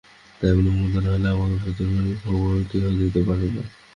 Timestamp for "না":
1.03-1.29, 3.55-3.63